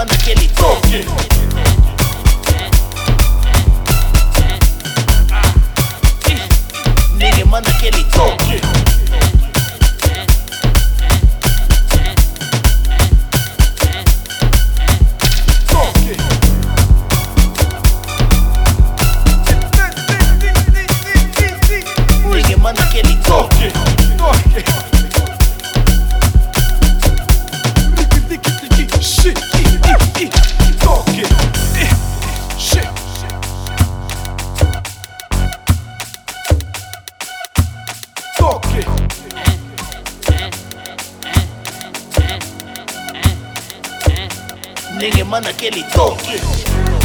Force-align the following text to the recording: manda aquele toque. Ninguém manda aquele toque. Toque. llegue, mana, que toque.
manda 0.00 0.14
aquele 0.14 0.48
toque. 0.48 1.06
Ninguém 7.18 7.44
manda 7.44 7.70
aquele 7.70 8.02
toque. 8.04 8.60
Toque. 8.60 8.79
llegue, 45.00 45.24
mana, 45.24 45.50
que 45.54 45.70
toque. 45.94 46.99